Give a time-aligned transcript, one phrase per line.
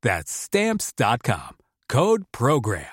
[0.00, 1.56] That's Stamps.com.
[1.88, 2.84] Code Program.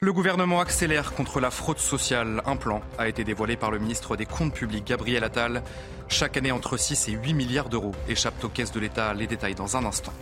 [0.00, 2.42] Le gouvernement accélère contre la fraude sociale.
[2.46, 5.62] Un plan a été dévoilé par le ministre des Comptes publics, Gabriel Attal.
[6.08, 9.14] Chaque année, entre 6 et 8 milliards d'euros échappent aux caisses de l'État.
[9.14, 10.12] Les détails dans un instant.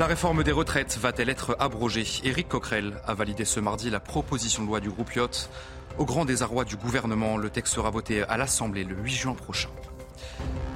[0.00, 2.04] La réforme des retraites va-t-elle être abrogée?
[2.24, 5.48] Éric Coquerel a validé ce mardi la proposition de loi du groupe Yacht.
[5.96, 9.68] Au grand désarroi du gouvernement, le texte sera voté à l'Assemblée le 8 juin prochain.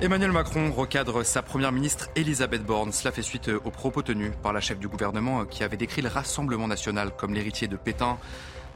[0.03, 2.93] Emmanuel Macron recadre sa première ministre Elisabeth Borne.
[2.93, 6.09] Cela fait suite aux propos tenus par la chef du gouvernement qui avait décrit le
[6.09, 8.19] Rassemblement national comme l'héritier de Pétain.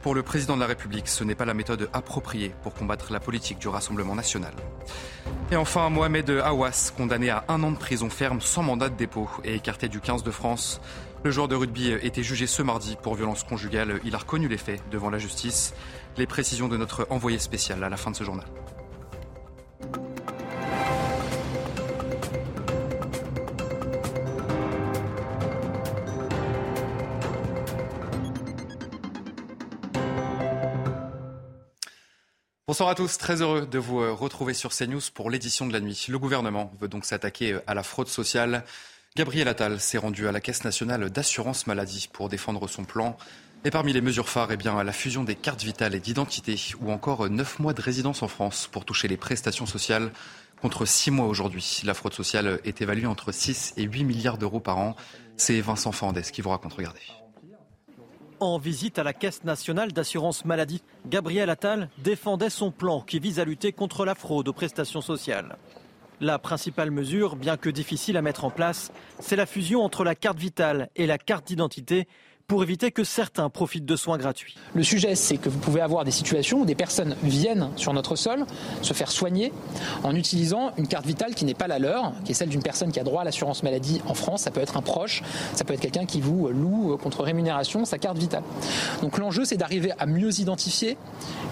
[0.01, 3.19] Pour le président de la République, ce n'est pas la méthode appropriée pour combattre la
[3.19, 4.51] politique du Rassemblement national.
[5.51, 9.29] Et enfin, Mohamed Awas, condamné à un an de prison ferme sans mandat de dépôt
[9.43, 10.81] et écarté du 15 de France.
[11.23, 13.99] Le joueur de rugby était jugé ce mardi pour violence conjugale.
[14.03, 15.75] Il a reconnu les faits devant la justice.
[16.17, 18.47] Les précisions de notre envoyé spécial à la fin de ce journal.
[32.71, 35.81] Bonsoir à tous, très heureux de vous euh, retrouver sur CNews pour l'édition de la
[35.81, 36.05] nuit.
[36.07, 38.63] Le gouvernement veut donc s'attaquer à la fraude sociale.
[39.17, 43.17] Gabriel Attal s'est rendu à la Caisse nationale d'assurance maladie pour défendre son plan.
[43.65, 46.93] Et parmi les mesures phares, eh bien, la fusion des cartes vitales et d'identité ou
[46.93, 50.09] encore 9 mois de résidence en France pour toucher les prestations sociales
[50.61, 51.81] contre 6 mois aujourd'hui.
[51.83, 54.95] La fraude sociale est évaluée entre 6 et 8 milliards d'euros par an.
[55.35, 57.01] C'est Vincent Fandès qui vous raconte, regardez.
[58.41, 63.39] En visite à la Caisse nationale d'assurance maladie, Gabriel Attal défendait son plan qui vise
[63.39, 65.57] à lutter contre la fraude aux prestations sociales.
[66.21, 70.15] La principale mesure, bien que difficile à mettre en place, c'est la fusion entre la
[70.15, 72.07] carte vitale et la carte d'identité
[72.51, 74.57] pour éviter que certains profitent de soins gratuits.
[74.73, 78.17] Le sujet, c'est que vous pouvez avoir des situations où des personnes viennent sur notre
[78.17, 78.45] sol
[78.81, 79.53] se faire soigner
[80.03, 82.91] en utilisant une carte vitale qui n'est pas la leur, qui est celle d'une personne
[82.91, 84.41] qui a droit à l'assurance maladie en France.
[84.41, 85.23] Ça peut être un proche,
[85.53, 88.43] ça peut être quelqu'un qui vous loue contre rémunération sa carte vitale.
[89.01, 90.97] Donc l'enjeu, c'est d'arriver à mieux identifier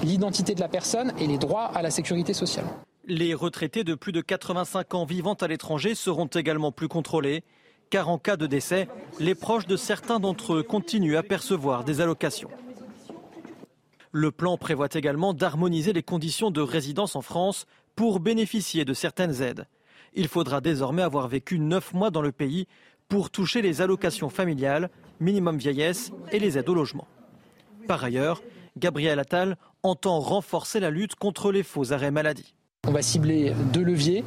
[0.04, 2.66] l'identité de la personne et les droits à la sécurité sociale.
[3.08, 7.46] Les retraités de plus de 85 ans vivant à l'étranger seront également plus contrôlés
[7.90, 8.88] car en cas de décès,
[9.20, 12.50] les proches de certains d'entre eux continuent à percevoir des allocations.
[14.12, 19.42] Le plan prévoit également d'harmoniser les conditions de résidence en France pour bénéficier de certaines
[19.42, 19.68] aides.
[20.14, 22.68] Il faudra désormais avoir vécu 9 mois dans le pays
[23.08, 24.90] pour toucher les allocations familiales,
[25.20, 27.08] minimum vieillesse et les aides au logement.
[27.88, 28.42] Par ailleurs,
[28.78, 32.54] Gabriel Attal entend renforcer la lutte contre les faux arrêts maladie.
[32.90, 34.24] On va cibler deux leviers.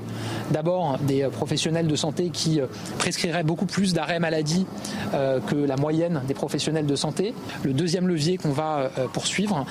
[0.52, 4.66] D'abord, des professionnels de santé qui euh, prescriraient beaucoup plus d'arrêts maladie
[5.14, 7.34] euh, que la moyenne des professionnels de santé.
[7.64, 9.66] Le deuxième levier qu'on va euh, poursuivre,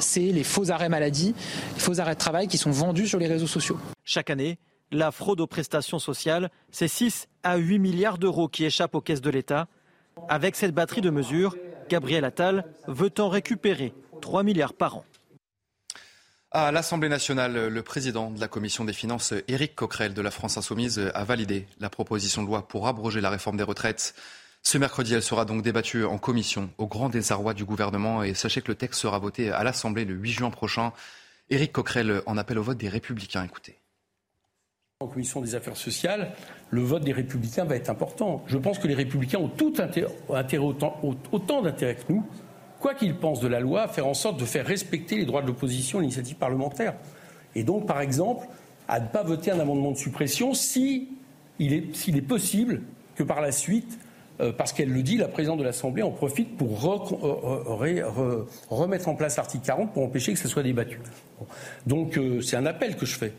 [0.00, 1.36] c'est les faux arrêts maladie,
[1.74, 3.78] les faux arrêts de travail qui sont vendus sur les réseaux sociaux.
[4.02, 4.58] Chaque année,
[4.90, 9.20] la fraude aux prestations sociales, c'est 6 à 8 milliards d'euros qui échappent aux caisses
[9.20, 9.68] de l'État.
[10.28, 11.54] Avec cette batterie de mesures,
[11.88, 15.04] Gabriel Attal veut en récupérer 3 milliards par an.
[16.54, 20.58] À l'Assemblée nationale, le président de la commission des finances, Éric Coquerel de la France
[20.58, 24.14] insoumise, a validé la proposition de loi pour abroger la réforme des retraites.
[24.62, 28.60] Ce mercredi, elle sera donc débattue en commission au grand désarroi du gouvernement et sachez
[28.60, 30.92] que le texte sera voté à l'Assemblée le 8 juin prochain.
[31.48, 33.44] Éric Coquerel en appelle au vote des Républicains.
[33.44, 33.78] Écoutez.
[35.00, 36.34] En commission des affaires sociales,
[36.68, 38.44] le vote des Républicains va être important.
[38.46, 39.72] Je pense que les Républicains ont tout
[41.32, 42.26] autant d'intérêt que nous
[42.82, 45.46] quoi qu'il pense de la loi, faire en sorte de faire respecter les droits de
[45.46, 46.94] l'opposition et l'initiative parlementaire.
[47.54, 48.48] Et donc, par exemple,
[48.88, 51.08] à ne pas voter un amendement de suppression si
[51.58, 52.82] s'il est possible
[53.14, 53.98] que par la suite,
[54.56, 56.80] parce qu'elle le dit, la présidente de l'Assemblée en profite pour
[58.70, 60.98] remettre en place l'article 40 pour empêcher que ça soit débattu.
[61.86, 63.32] Donc euh, c'est un appel que je fais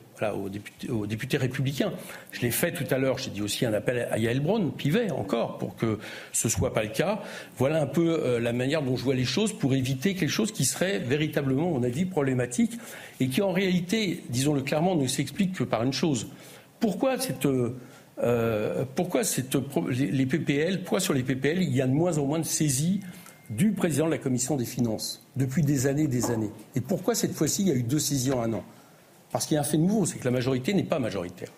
[0.90, 1.92] aux, députés, républicains.
[2.32, 5.12] Je l'ai fait tout à l'heure, j'ai dit aussi un appel à Yael Braun, Pivet
[5.12, 6.00] encore, pour que
[6.32, 7.22] ce ne soit pas le cas.
[7.58, 10.52] Voilà un peu euh, la manière dont je vois les choses pour éviter quelque chose
[10.52, 12.74] qui serait véritablement, à mon avis, problématique
[13.20, 16.28] et qui en réalité, disons-le clairement, ne s'explique que par une chose.
[16.80, 17.48] Pourquoi cette...
[18.24, 19.56] Euh, pourquoi cette,
[19.90, 23.02] les PPL, pourquoi sur les PPL, il y a de moins en moins de saisies
[23.50, 26.52] du président de la commission des finances depuis des années et des années?
[26.76, 28.64] Et pourquoi cette fois-ci il y a eu deux saisies en un an?
[29.32, 31.50] Parce qu'il y a un fait nouveau, c'est que la majorité n'est pas majoritaire.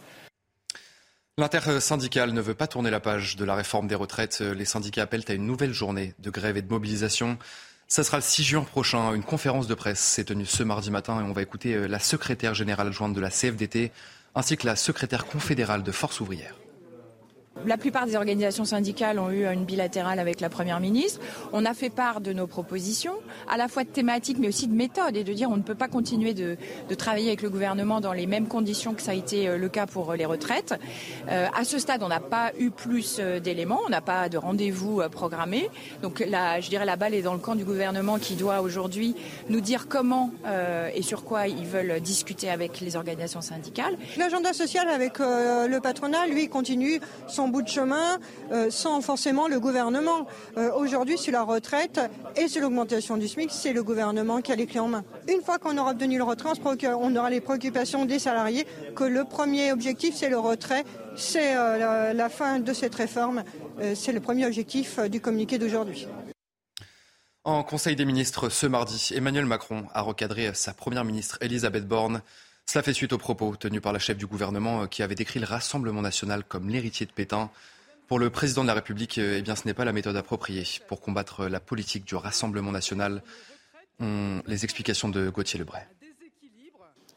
[1.37, 4.39] L'intersyndicale ne veut pas tourner la page de la réforme des retraites.
[4.39, 7.37] Les syndicats appellent à une nouvelle journée de grève et de mobilisation.
[7.87, 9.13] Ça sera le 6 juin prochain.
[9.13, 11.99] Une conférence de presse s'est tenue ce mardi matin et on va écouter euh, la
[11.99, 13.91] secrétaire générale adjointe de la CFDT
[14.35, 16.55] ainsi que la secrétaire confédérale de Force ouvrière.
[17.63, 21.21] La plupart des organisations syndicales ont eu une bilatérale avec la Première ministre.
[21.53, 23.15] On a fait part de nos propositions,
[23.49, 25.73] à la fois de thématiques mais aussi de méthodes, et de dire on ne peut
[25.73, 26.57] pas continuer de,
[26.97, 29.85] travailler avec le gouvernement dans les mêmes conditions que ça a été euh, le cas
[29.85, 30.75] pour euh, les retraites.
[31.29, 35.01] Euh, à ce stade, on n'a pas eu plus d'éléments, on n'a pas de rendez-vous
[35.09, 35.69] programmé.
[36.01, 39.15] Donc là, je dirais la balle est dans le camp du gouvernement qui doit aujourd'hui
[39.49, 40.31] nous dire comment
[40.93, 43.97] et sur quoi ils veulent discuter avec les organisations syndicales.
[44.17, 48.19] L'agenda social avec le patronat, lui, continue son bout de chemin
[48.51, 50.27] euh, sans forcément le gouvernement.
[50.57, 51.99] Euh, aujourd'hui, sur la retraite
[52.35, 55.03] et sur l'augmentation du SMIC, c'est le gouvernement qui a les clés en main.
[55.27, 56.51] Une fois qu'on aura obtenu le retrait,
[56.97, 58.65] on aura les préoccupations des salariés,
[58.95, 60.83] que le premier objectif, c'est le retrait,
[61.15, 63.43] c'est euh, la, fin de cette réforme.
[63.93, 66.07] c'est le premier objectif du communiqué d'aujourd'hui.
[67.43, 72.21] En Conseil des ministres ce mardi, Emmanuel Macron a recadré sa première ministre Elisabeth Borne.
[72.65, 75.39] Cela fait suite aux propos tenus par la chef du gouvernement euh, qui avait décrit
[75.39, 77.49] le Rassemblement national comme l'héritier de Pétain.
[78.07, 80.63] Pour le président de la République, euh, eh bien, ce n'est pas la méthode appropriée
[80.87, 83.21] pour combattre la politique du Rassemblement national.
[83.99, 85.83] les explications de Gauthier Lebray.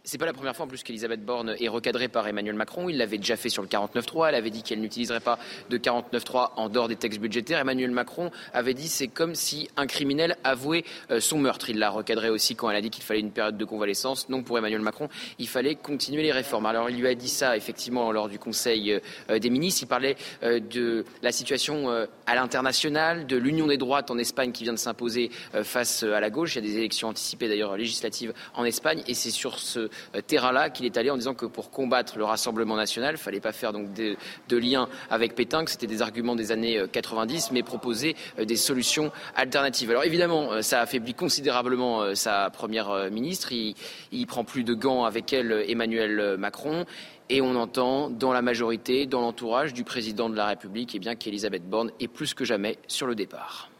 [0.09, 2.89] C'est pas la première fois en plus qu'Elisabeth Borne est recadrée par Emmanuel Macron.
[2.89, 4.31] Il l'avait déjà fait sur le 49.3.
[4.31, 5.39] Elle avait dit qu'elle n'utiliserait pas
[5.69, 7.59] de 49.3 en dehors des textes budgétaires.
[7.59, 11.69] Emmanuel Macron avait dit c'est comme si un criminel avouait euh, son meurtre.
[11.69, 14.31] Il l'a recadré aussi quand elle a dit qu'il fallait une période de convalescence.
[14.31, 16.65] Donc pour Emmanuel Macron, il fallait continuer les réformes.
[16.65, 19.83] Alors il lui a dit ça effectivement lors du Conseil euh, des ministres.
[19.83, 21.91] Il parlait euh, de la situation
[22.27, 25.31] à l'international, de l'union des droites en Espagne qui vient de s'imposer
[25.65, 26.55] face à la gauche.
[26.55, 30.21] Il y a des élections anticipées d'ailleurs législatives en Espagne et c'est sur ce euh,
[30.21, 33.41] terrain-là qu'il est allé en disant que pour combattre le Rassemblement national, il ne fallait
[33.41, 34.17] pas faire donc de,
[34.57, 38.57] lien avec Pétain, que c'était des arguments des années 90, euh, mais proposer euh, des
[38.57, 39.91] solutions alternatives.
[39.91, 43.53] Alors évidemment, ça affaiblit considérablement sa première ministre.
[43.53, 43.75] Il,
[44.13, 46.85] il prend plus de gants avec elle, Emmanuel Macron.
[47.31, 51.15] Et on entend dans la majorité, dans l'entourage du président de la République, eh bien
[51.15, 53.71] qu'Elisabeth Borne est plus que jamais sur le départ.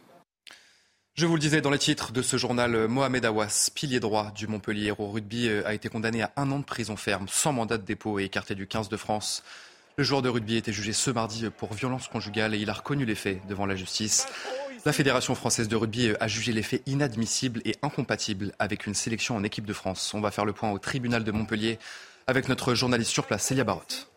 [1.19, 4.47] Je vous le disais dans les titres de ce journal, Mohamed Awas, pilier droit du
[4.47, 7.77] Montpellier Héros Rugby, euh, a été condamné à un an de prison ferme sans mandat
[7.77, 9.43] de dépôt et écarté du 15 de France.
[9.97, 12.73] Le joueur de rugby a été jugé ce mardi pour violence conjugale et il a
[12.73, 14.29] reconnu les faits devant la justice.
[14.85, 18.95] La Fédération française de rugby euh, a jugé les faits inadmissibles et incompatibles avec une
[18.95, 20.15] sélection en équipe de France.
[20.15, 21.81] On va faire le point au tribunal de Montpellier
[22.29, 24.09] avec notre journaliste sur place, Célia Barotte.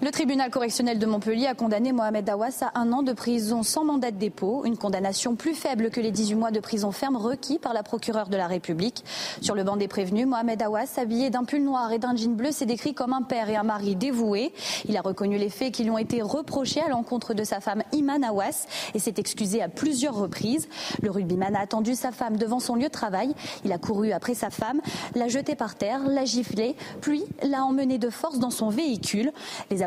[0.00, 3.82] Le tribunal correctionnel de Montpellier a condamné Mohamed Awas à un an de prison sans
[3.82, 7.58] mandat de dépôt, une condamnation plus faible que les 18 mois de prison ferme requis
[7.58, 9.04] par la procureure de la République.
[9.40, 12.52] Sur le banc des prévenus, Mohamed Awas, habillé d'un pull noir et d'un jean bleu,
[12.52, 14.52] s'est décrit comme un père et un mari dévoué.
[14.88, 17.82] Il a reconnu les faits qui lui ont été reprochés à l'encontre de sa femme
[17.90, 20.68] Iman Awas et s'est excusé à plusieurs reprises.
[21.02, 23.34] Le rugbyman a attendu sa femme devant son lieu de travail.
[23.64, 24.80] Il a couru après sa femme,
[25.16, 29.32] l'a jetée par terre, l'a giflée, puis l'a emmenée de force dans son véhicule.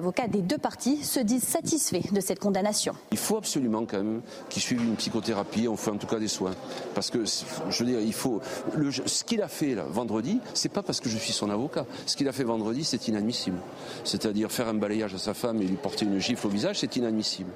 [0.01, 2.93] Avocats des deux parties se disent satisfaits de cette condamnation.
[3.11, 6.27] Il faut absolument quand même qu'il suive une psychothérapie, on fait en tout cas des
[6.27, 6.55] soins.
[6.95, 8.41] Parce que, je veux dire, il faut.
[8.75, 11.85] Le, ce qu'il a fait là, vendredi, c'est pas parce que je suis son avocat.
[12.07, 13.57] Ce qu'il a fait vendredi, c'est inadmissible.
[14.03, 16.95] C'est-à-dire faire un balayage à sa femme et lui porter une gifle au visage, c'est
[16.95, 17.51] inadmissible.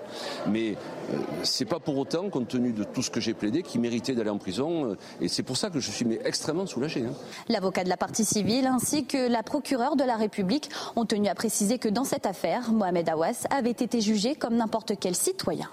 [0.48, 0.75] Mais
[1.14, 4.14] euh, c'est pas pour autant, compte tenu de tout ce que j'ai plaidé, qu'il méritait
[4.14, 4.92] d'aller en prison.
[4.92, 7.06] Euh, et c'est pour ça que je suis mais, extrêmement soulagé.
[7.06, 7.14] Hein.
[7.50, 11.34] L'avocat de la partie civile ainsi que la procureure de la République ont tenu à
[11.34, 12.35] préciser que dans cette affaire,
[12.72, 15.70] Mohamed Awas avait été jugé comme n'importe quel citoyen.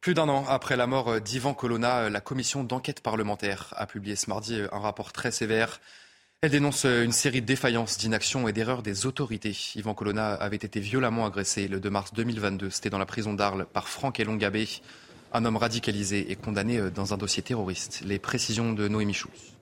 [0.00, 4.30] Plus d'un an après la mort d'Ivan Colonna, la commission d'enquête parlementaire a publié ce
[4.30, 5.80] mardi un rapport très sévère.
[6.40, 9.56] Elle dénonce une série de défaillances, d'inaction et d'erreurs des autorités.
[9.74, 12.70] Yvan Colonna avait été violemment agressé le 2 mars 2022.
[12.70, 14.68] C'était dans la prison d'Arles par Franck Elongabé,
[15.32, 18.02] un homme radicalisé et condamné dans un dossier terroriste.
[18.04, 19.57] Les précisions de Noémie Schulz.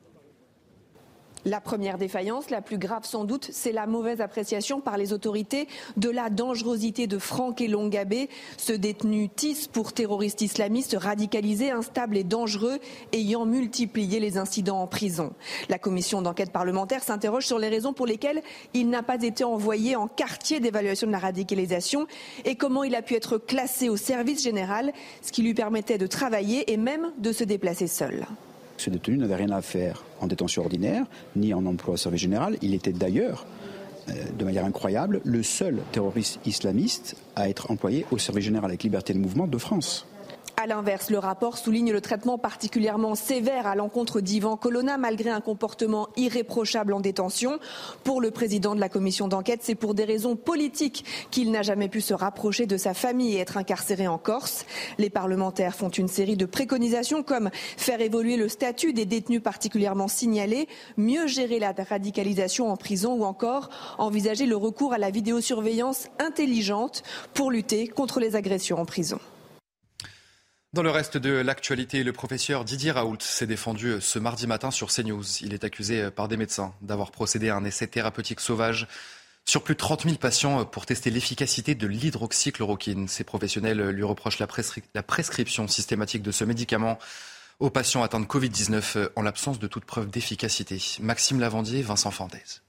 [1.46, 5.68] La première défaillance, la plus grave sans doute, c'est la mauvaise appréciation par les autorités
[5.96, 12.16] de la dangerosité de Franck et Longabé, ce détenu TIS pour terroriste islamiste radicalisé, instable
[12.16, 12.80] et dangereux,
[13.12, 15.34] ayant multiplié les incidents en prison.
[15.68, 18.42] La commission d'enquête parlementaire s'interroge sur les raisons pour lesquelles
[18.74, 22.08] il n'a pas été envoyé en quartier d'évaluation de la radicalisation
[22.44, 26.08] et comment il a pu être classé au service général, ce qui lui permettait de
[26.08, 28.26] travailler et même de se déplacer seul.
[28.86, 32.56] Ce détenu n'avait rien à faire en détention ordinaire, ni en emploi au service général.
[32.62, 33.44] Il était d'ailleurs,
[34.08, 38.84] euh, de manière incroyable, le seul terroriste islamiste à être employé au service général avec
[38.84, 40.06] liberté de mouvement de France.
[40.66, 45.40] À l'inverse, le rapport souligne le traitement particulièrement sévère à l'encontre d'Ivan Colonna malgré un
[45.40, 47.60] comportement irréprochable en détention.
[48.02, 51.88] Pour le président de la commission d'enquête, c'est pour des raisons politiques qu'il n'a jamais
[51.88, 54.66] pu se rapprocher de sa famille et être incarcéré en Corse.
[54.98, 60.08] Les parlementaires font une série de préconisations comme faire évoluer le statut des détenus particulièrement
[60.08, 66.08] signalés, mieux gérer la radicalisation en prison ou encore envisager le recours à la vidéosurveillance
[66.18, 67.04] intelligente
[67.34, 69.20] pour lutter contre les agressions en prison.
[70.76, 74.92] Dans le reste de l'actualité, le professeur Didier Raoult s'est défendu ce mardi matin sur
[74.92, 75.24] CNews.
[75.40, 78.86] Il est accusé par des médecins d'avoir procédé à un essai thérapeutique sauvage
[79.46, 83.08] sur plus de 30 000 patients pour tester l'efficacité de l'hydroxychloroquine.
[83.08, 86.98] Ces professionnels lui reprochent la, prescription systématique de ce médicament
[87.58, 90.78] aux patients atteints de Covid-19 en l'absence de toute preuve d'efficacité.
[91.00, 92.65] Maxime Lavandier, Vincent Fandez.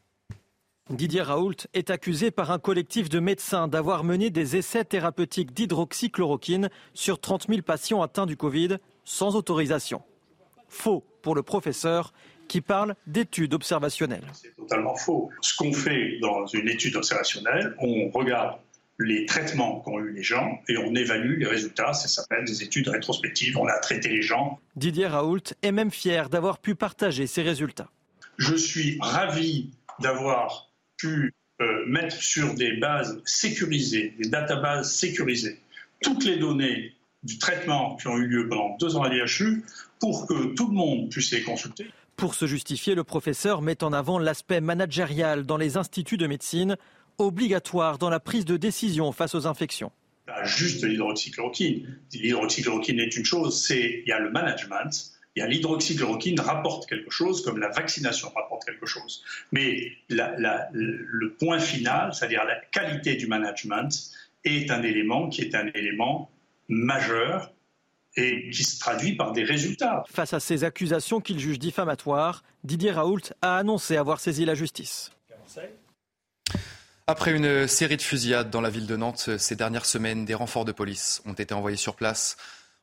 [0.90, 6.70] Didier Raoult est accusé par un collectif de médecins d'avoir mené des essais thérapeutiques d'hydroxychloroquine
[6.94, 10.02] sur 30 000 patients atteints du Covid sans autorisation.
[10.70, 12.14] Faux pour le professeur
[12.48, 14.24] qui parle d'études observationnelles.
[14.32, 15.30] C'est totalement faux.
[15.42, 18.58] Ce qu'on fait dans une étude observationnelle, on regarde
[18.98, 21.92] les traitements qu'ont eu les gens et on évalue les résultats.
[21.92, 23.58] Ça s'appelle des études rétrospectives.
[23.58, 24.58] On a traité les gens.
[24.78, 27.92] Didier Raoult est même fier d'avoir pu partager ces résultats.
[28.38, 30.67] Je suis ravi d'avoir
[30.98, 35.60] pu euh, mettre sur des bases sécurisées, des databases sécurisées,
[36.02, 39.64] toutes les données du traitement qui ont eu lieu pendant deux ans à l'IHU
[40.00, 41.88] pour que tout le monde puisse les consulter.
[42.16, 46.78] Pour se justifier, le professeur met en avant l'aspect managérial dans les instituts de médecine,
[47.18, 49.92] obligatoire dans la prise de décision face aux infections.
[50.26, 52.00] Pas juste l'hydroxychloroquine.
[52.14, 56.90] L'hydroxychloroquine est une chose, c'est il y a le management, il y a l'hydroxychloroquine rapporte
[56.90, 59.24] quelque chose, comme la vaccination rapporte quelque chose.
[59.52, 63.88] Mais le point final, c'est-à-dire la qualité du management,
[64.44, 66.32] est un élément qui est un élément
[66.70, 67.54] majeur
[68.16, 70.06] et qui se traduit par des résultats.
[70.10, 75.12] Face à ces accusations qu'il juge diffamatoires, Didier Raoult a annoncé avoir saisi la justice.
[77.06, 80.66] Après une série de fusillades dans la ville de Nantes ces dernières semaines, des renforts
[80.66, 82.38] de police ont été envoyés sur place.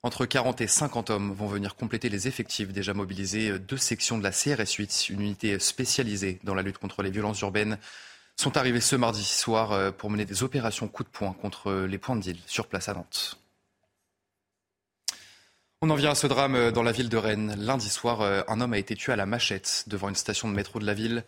[0.05, 3.59] Entre 40 et 50 hommes vont venir compléter les effectifs déjà mobilisés.
[3.59, 7.41] Deux sections de la CRS 8, une unité spécialisée dans la lutte contre les violences
[7.41, 7.79] urbaines,
[8.37, 11.97] sont arrivées ce mardi soir euh, pour mener des opérations coup de poing contre les
[11.97, 13.39] points de deal sur place à Nantes.
[15.81, 17.55] On en vient à ce drame dans la ville de Rennes.
[17.57, 20.55] Lundi soir, euh, un homme a été tué à la machette devant une station de
[20.55, 21.25] métro de la ville.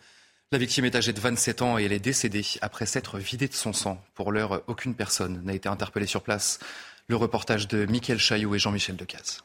[0.51, 3.55] La victime est âgée de 27 ans et elle est décédée après s'être vidée de
[3.55, 3.99] son sang.
[4.13, 6.59] Pour l'heure, aucune personne n'a été interpellée sur place.
[7.09, 9.41] Le reportage de Mickaël Chaillot et Jean-Michel Decaze.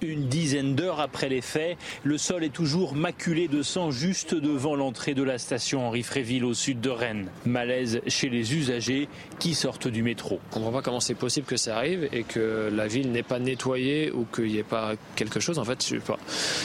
[0.00, 4.76] Une dizaine d'heures après les faits, le sol est toujours maculé de sang juste devant
[4.76, 7.28] l'entrée de la station Henri Fréville au sud de Rennes.
[7.46, 9.08] Malaise chez les usagers
[9.40, 10.38] qui sortent du métro.
[10.50, 13.40] Je comprends pas comment c'est possible que ça arrive et que la ville n'ait pas
[13.40, 15.58] nettoyé ou qu'il n'y ait pas quelque chose.
[15.58, 16.18] En fait, je suis pas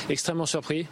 [0.09, 0.85] extrêmement surpris,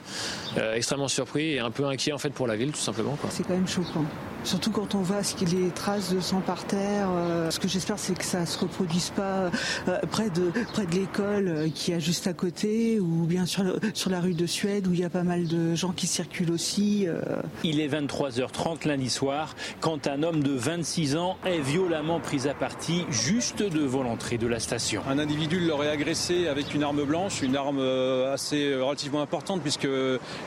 [0.58, 3.18] euh, extrêmement surpris et un peu inquiet en fait pour la ville tout simplement.
[3.30, 4.06] C'est quand même choquant.
[4.44, 7.08] Surtout quand on voit ce qu'il y a traces de sang par terre.
[7.12, 9.52] Euh, ce que j'espère, c'est que ça se reproduise pas
[9.88, 14.10] euh, près de près de l'école qui a juste à côté, ou bien sur, sur
[14.10, 17.06] la rue de Suède où il y a pas mal de gens qui circulent aussi.
[17.08, 17.22] Euh.
[17.64, 22.54] Il est 23h30 lundi soir quand un homme de 26 ans est violemment pris à
[22.54, 25.02] partie juste devant l'entrée de la station.
[25.10, 29.62] Un individu l'aurait agressé avec une arme blanche, une arme euh, assez euh, relativement importante
[29.62, 29.88] puisque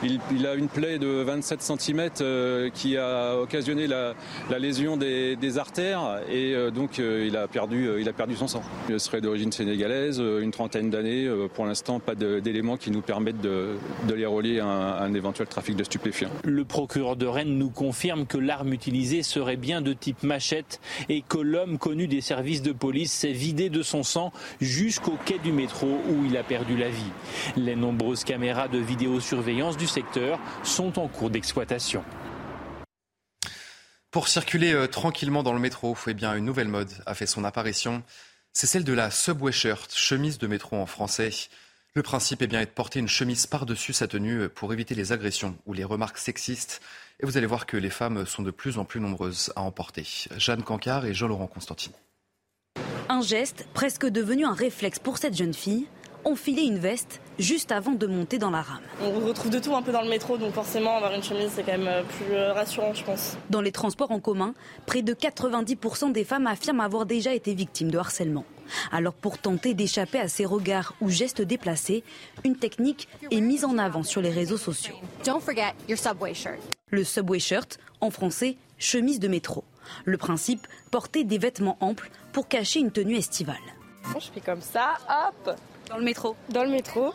[0.03, 4.13] il, a une plaie de 27 cm qui a occasionné la,
[4.59, 8.61] lésion des, artères et donc il a perdu il a perdu son sang.
[8.89, 13.41] Il serait d'origine sénégalaise, une trentaine d'années pour l'instant l'instant, pas d'éléments qui nous permettent
[13.41, 13.75] de,
[14.15, 16.29] les relier à un, éventuel trafic de stupéfiants.
[16.45, 20.79] Le procureur de Rennes nous confirme que l'arme utilisée serait bien de type machette
[21.09, 25.37] et que l'homme connu des services de police s'est vidé de son sang jusqu'au quai
[25.37, 27.11] du métro où il a perdu la vie.
[27.57, 32.05] Les nombreuses caméras de vidéosurveillance du secteur sont en cours d'exploitation.
[34.11, 37.43] Pour circuler euh, tranquillement dans le métro, eh bien, une nouvelle mode a fait son
[37.43, 38.01] apparition.
[38.53, 41.31] C'est celle de la subway shirt, chemise de métro en français.
[41.97, 45.55] Le principe est bien de porter une chemise par-dessus sa tenue pour éviter les agressions
[45.65, 46.81] ou les remarques sexistes.
[47.21, 49.71] Et vous allez voir que les femmes sont de plus en plus nombreuses à en
[49.71, 50.05] porter.
[50.35, 51.93] Jeanne Cancard et Jean-Laurent Constantine.
[53.07, 55.87] Un geste presque devenu un réflexe pour cette jeune fille,
[56.25, 58.83] enfiler une veste juste avant de monter dans la rame.
[59.01, 61.63] On retrouve de tout un peu dans le métro, donc forcément avoir une chemise c'est
[61.63, 63.37] quand même euh, plus euh, rassurant je pense.
[63.49, 64.53] Dans les transports en commun,
[64.85, 68.43] près de 90% des femmes affirment avoir déjà été victimes de harcèlement.
[68.91, 72.03] Alors pour tenter d'échapper à ces regards ou gestes déplacés,
[72.43, 74.95] une technique est mise en avant sur les réseaux sociaux.
[76.91, 79.63] Le subway shirt, en français, chemise de métro.
[80.05, 83.55] Le principe, porter des vêtements amples pour cacher une tenue estivale.
[84.19, 85.55] Je fais comme ça, hop
[85.89, 87.13] Dans le métro Dans le métro.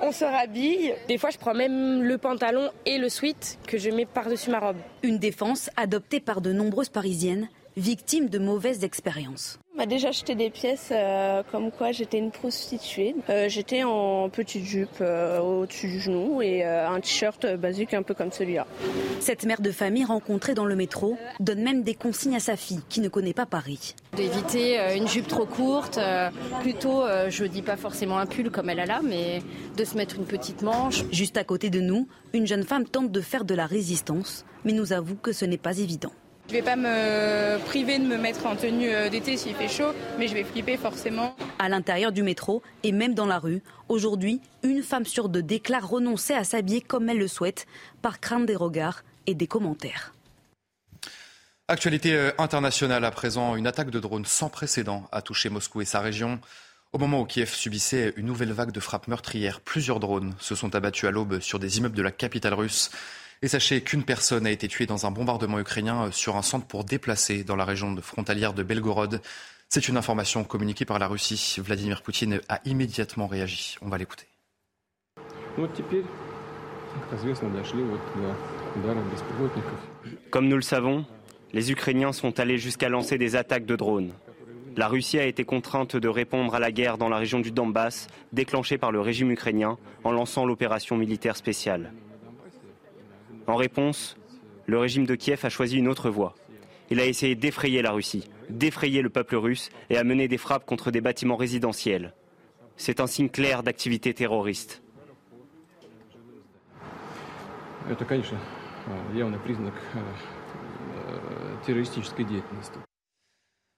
[0.00, 0.94] On se rhabille.
[1.08, 4.58] Des fois, je prends même le pantalon et le sweat que je mets par-dessus ma
[4.58, 4.76] robe.
[5.02, 9.58] Une défense adoptée par de nombreuses Parisiennes victime de mauvaises expériences.
[9.74, 13.14] On m'a déjà acheté des pièces euh, comme quoi j'étais une prostituée.
[13.28, 18.14] Euh, j'étais en petite jupe euh, au-dessus du genou et un t-shirt basique un peu
[18.14, 18.66] comme celui-là.
[19.20, 22.80] Cette mère de famille rencontrée dans le métro donne même des consignes à sa fille
[22.88, 23.94] qui ne connaît pas Paris.
[24.16, 26.00] D'éviter une jupe trop courte,
[26.62, 29.42] plutôt, je dis pas forcément un pull comme elle a là, mais
[29.76, 31.04] de se mettre une petite manche.
[31.12, 34.72] Juste à côté de nous, une jeune femme tente de faire de la résistance, mais
[34.72, 36.12] nous avoue que ce n'est pas évident.
[36.48, 39.92] Je vais pas me priver de me mettre en tenue euh, d'été s'il fait chaud,
[40.16, 41.34] mais je vais flipper forcément.
[41.58, 45.88] À l'intérieur du métro et même dans la rue, aujourd'hui, une femme sur deux déclare
[45.88, 47.66] renoncer à s'habiller comme elle le souhaite,
[48.00, 50.14] par crainte des regards et des commentaires.
[51.66, 55.84] Actualité euh, internationale à présent, une attaque de drone sans précédent a touché Moscou et
[55.84, 56.38] sa région.
[56.92, 60.76] Au moment où Kiev subissait une nouvelle vague de frappes meurtrières, plusieurs drones se sont
[60.76, 62.92] abattus à l'aube sur des immeubles de la capitale russe.
[63.46, 66.66] Et sachez qu'une personne a été tuée dans un bombardement ukrainien euh, sur un centre
[66.66, 69.22] pour déplacer dans la région de frontalière de Belgorod.
[69.68, 71.58] C'est une information communiquée par la Russie.
[71.58, 73.76] Vladimir Poutine a immédiatement réagi.
[73.82, 74.26] On va l'écouter.
[80.32, 81.06] Comme nous le savons,
[81.52, 84.10] les Ukrainiens sont allés jusqu'à lancer des attaques de drones.
[84.76, 88.08] La Russie a été contrainte de répondre à la guerre dans la région du Donbass,
[88.32, 91.92] déclenchée par le régime ukrainien en lançant l'opération militaire spéciale.
[93.46, 94.16] En réponse,
[94.66, 96.34] le régime de Kiev a choisi une autre voie.
[96.90, 100.66] Il a essayé d'effrayer la Russie, d'effrayer le peuple russe et a mené des frappes
[100.66, 102.14] contre des bâtiments résidentiels.
[102.76, 104.82] C'est un signe clair d'activité terroriste.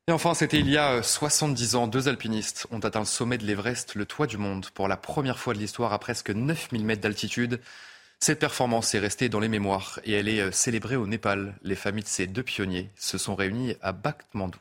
[0.08, 3.44] Et enfin, c'était il y a 70 ans, deux alpinistes ont atteint le sommet de
[3.44, 7.02] l'Everest, le toit du monde, pour la première fois de l'histoire à presque 9000 mètres
[7.02, 7.60] d'altitude.
[8.20, 11.54] Cette performance est restée dans les mémoires et elle est euh, célébrée au Népal.
[11.62, 14.58] Les familles de ces deux pionniers se sont réunies à Bakhmandou.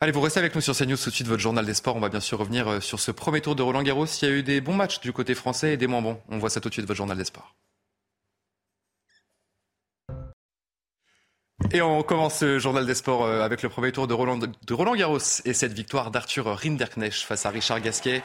[0.00, 1.96] Allez, vous restez avec nous sur CNews tout de suite, votre journal des sports.
[1.96, 4.04] On va bien sûr revenir euh, sur ce premier tour de Roland Garros.
[4.04, 6.20] Il y a eu des bons matchs du côté français et des moins bons.
[6.28, 7.54] On voit ça tout de suite, votre journal des sports.
[11.70, 14.74] Et on commence ce journal des sports euh, avec le premier tour de Roland, de
[14.74, 18.22] Roland Garros et cette victoire d'Arthur Rinderknecht face à Richard Gasquet.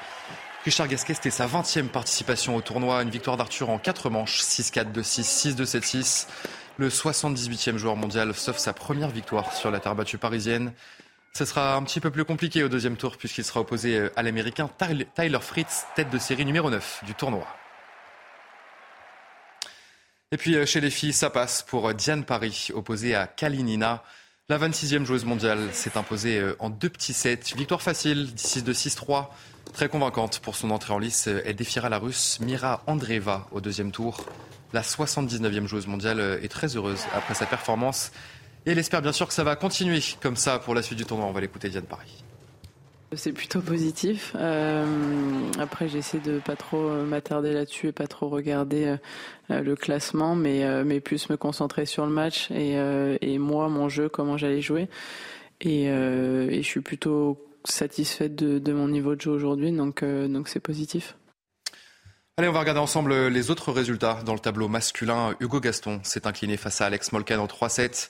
[0.67, 3.01] Richard Gasquet, c'était sa 20e participation au tournoi.
[3.01, 6.27] Une victoire d'Arthur en 4 manches, 6-4, 2-6, 6-2, 7-6.
[6.75, 10.73] Le 78e joueur mondial, sauf sa première victoire sur la terre battue parisienne.
[11.32, 14.69] Ce sera un petit peu plus compliqué au deuxième tour puisqu'il sera opposé à l'Américain
[15.15, 17.47] Tyler Fritz, tête de série numéro 9 du tournoi.
[20.34, 24.03] Et puis euh, chez les filles, ça passe pour Diane Paris, opposée à Kalinina.
[24.49, 27.53] La 26e joueuse mondiale s'est imposée euh, en deux petits sets.
[27.57, 29.25] Victoire facile, 6-2, 6-3.
[29.73, 33.91] Très convaincante pour son entrée en lice, elle défiera la russe Mira Andreeva au deuxième
[33.91, 34.23] tour.
[34.71, 38.13] La 79e joueuse mondiale est très heureuse après sa performance
[38.65, 41.03] et elle espère bien sûr que ça va continuer comme ça pour la suite du
[41.03, 41.27] tournoi.
[41.27, 42.23] On va l'écouter Diane Paris.
[43.15, 44.33] C'est plutôt positif.
[44.35, 44.85] Euh,
[45.59, 48.97] après, j'essaie de pas trop m'attarder là-dessus et pas trop regarder
[49.49, 52.75] euh, le classement, mais, mais plus me concentrer sur le match et,
[53.21, 54.89] et moi, mon jeu, comment j'allais jouer.
[55.61, 61.15] Et, je suis plutôt satisfaite de, mon niveau de jeu aujourd'hui, donc euh, c'est positif.
[62.37, 65.35] Allez, on va regarder ensemble les autres résultats dans le tableau masculin.
[65.39, 68.09] Hugo Gaston s'est incliné face à Alex Molcan en 3-7.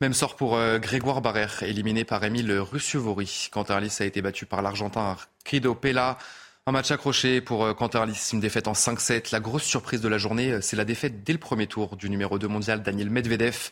[0.00, 3.48] Même sort pour euh, Grégoire Barrère, éliminé par Émile Russievori.
[3.52, 6.18] Quentin Alice a été battu par l'Argentin Crido Pella.
[6.66, 9.32] Un match accroché pour euh, Quentin Alice, une défaite en 5-7.
[9.32, 12.38] La grosse surprise de la journée, c'est la défaite dès le premier tour du numéro
[12.38, 13.70] 2 mondial Daniel Medvedev.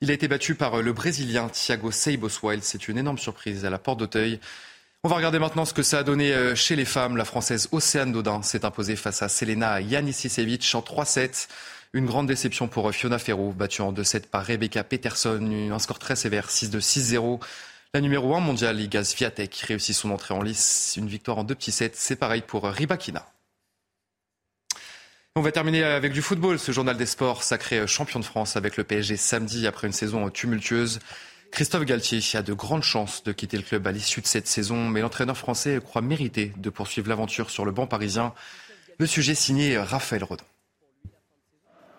[0.00, 2.60] Il a été battu par euh, le Brésilien Thiago Seiboswile.
[2.62, 4.40] C'est une énorme surprise à la porte d'Auteuil.
[5.02, 7.16] On va regarder maintenant ce que ça a donné euh, chez les femmes.
[7.16, 11.48] La Française Océane Dodin s'est imposée face à Selena Janisicevic en 3-7.
[11.94, 15.70] Une grande déception pour Fiona Ferro, battue en 2-7 par Rebecca Peterson.
[15.70, 17.40] Un score très sévère, 6-2, 6-0.
[17.94, 20.94] La numéro 1 mondiale, Iga Swiatek, réussit son entrée en lice.
[20.96, 21.92] Une victoire en deux petits sets.
[21.94, 23.24] C'est pareil pour Ribakina.
[25.36, 26.58] On va terminer avec du football.
[26.58, 30.28] Ce journal des sports sacré champion de France avec le PSG samedi après une saison
[30.30, 30.98] tumultueuse.
[31.52, 34.88] Christophe Galtier a de grandes chances de quitter le club à l'issue de cette saison,
[34.88, 38.34] mais l'entraîneur français croit mériter de poursuivre l'aventure sur le banc parisien.
[38.98, 40.44] Le sujet signé Raphaël Rodon.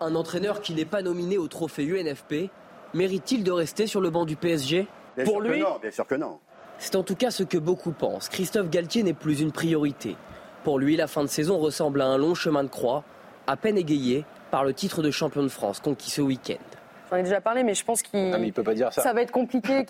[0.00, 2.50] Un entraîneur qui n'est pas nominé au trophée UNFP
[2.92, 4.86] mérite-t-il de rester sur le banc du PSG
[5.24, 6.38] Pour lui, bien sûr que non.
[6.78, 8.28] C'est en tout cas ce que beaucoup pensent.
[8.28, 10.16] Christophe Galtier n'est plus une priorité.
[10.64, 13.04] Pour lui, la fin de saison ressemble à un long chemin de croix
[13.46, 16.56] à peine égayé par le titre de champion de France conquis ce week-end.
[17.10, 19.00] J'en ai déjà parlé, mais je pense qu'il peut pas dire ça.
[19.00, 19.86] ça va être compliqué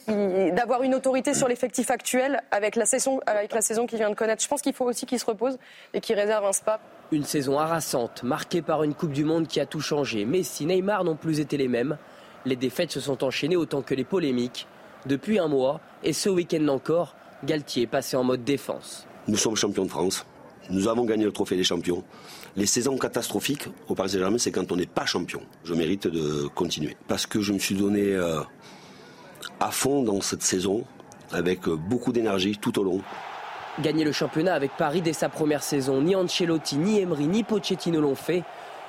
[0.53, 4.15] d'avoir une autorité sur l'effectif actuel avec la, saison, avec la saison qu'il vient de
[4.15, 4.43] connaître.
[4.43, 5.59] Je pense qu'il faut aussi qu'il se repose
[5.95, 6.79] et qu'il réserve un spa.
[7.13, 10.25] Une saison harassante, marquée par une Coupe du Monde qui a tout changé.
[10.25, 11.99] Messi, Neymar n'ont plus été les mêmes.
[12.45, 14.67] Les défaites se sont enchaînées autant que les polémiques.
[15.07, 17.15] Depuis un mois, et ce week-end encore,
[17.45, 19.07] Galtier est passé en mode défense.
[19.29, 20.27] Nous sommes champions de France.
[20.69, 22.03] Nous avons gagné le trophée des champions.
[22.57, 25.43] Les saisons catastrophiques au Paris Saint-Germain, c'est quand on n'est pas champion.
[25.63, 26.97] Je mérite de continuer.
[27.07, 28.41] Parce que je me suis donné euh,
[29.61, 30.85] à fond dans cette saison,
[31.31, 33.01] avec euh, beaucoup d'énergie tout au long.
[33.81, 38.01] Gagner le championnat avec Paris dès sa première saison, ni Ancelotti, ni Emery, ni Pochettino
[38.01, 38.43] l'ont fait.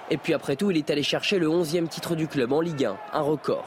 [0.10, 2.86] Et puis après tout, il est allé chercher le 11e titre du club en Ligue
[2.86, 3.66] 1, un record.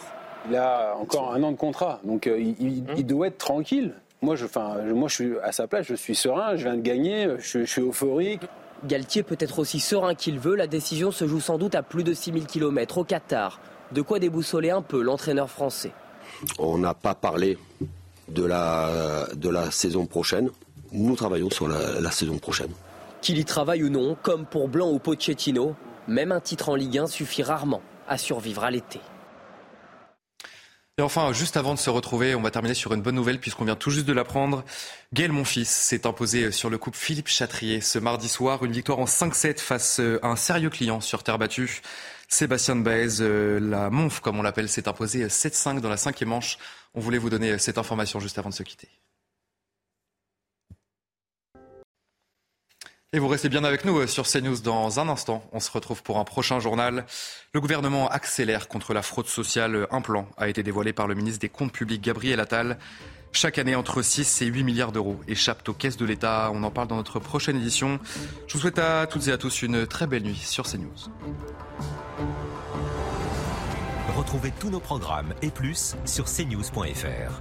[0.49, 3.93] Il a encore un an de contrat, donc euh, il, il doit être tranquille.
[4.23, 4.47] Moi, je,
[4.93, 7.81] moi, je suis à sa place, je suis serein, je viens de gagner, je, suis
[7.81, 8.43] euphorique.
[8.85, 10.55] Galtier peut être aussi serein qu'il veut.
[10.57, 13.61] La décision se joue sans doute à plus de 6000 km au Qatar.
[13.93, 15.93] De quoi déboussoler un peu l'entraîneur français.
[16.59, 17.59] On n'a pas parlé
[18.29, 20.51] de la, de la saison prochaine.
[20.93, 22.73] Nous travaillons sur la, la saison prochaine.
[23.21, 25.75] Qu'il y travaille ou non, comme pour Blanc ou Pochettino,
[26.09, 29.01] même un titre en Ligue 1 suffit rarement à survivre à l'été.
[30.99, 33.65] Et enfin, juste avant de se retrouver, on va terminer sur une bonne nouvelle puisqu'on
[33.65, 34.65] vient tout juste de l'apprendre.
[35.15, 38.65] Gaël Monfils s'est imposé sur le couple Philippe Chatrier ce mardi soir.
[38.65, 41.81] Une victoire en 5-7 face à un sérieux client sur terre battue.
[42.29, 46.59] Sébastien Baez, euh, la Monf comme on l'appelle, s'est imposé 7-5 dans la cinquième manche.
[46.95, 48.89] On voulait vous donner cette information juste avant de se quitter.
[53.13, 55.43] Et vous restez bien avec nous euh, sur CNews dans un instant.
[55.53, 57.07] On se retrouve pour un prochain journal.
[57.53, 59.89] Le gouvernement accélère contre la fraude sociale.
[59.91, 62.79] Un plan a été dévoilé par le ministre des Comptes publics Gabriel Attal.
[63.33, 66.53] Chaque année, entre 6 et 8 milliards d'euros échappent aux caisses de l'État.
[66.55, 67.99] On en parle dans notre prochaine édition.
[68.47, 71.11] Je vous souhaite à toutes et à tous une très belle nuit sur CNews.
[74.17, 77.41] Retrouvez tous nos programmes et plus sur cnews.fr.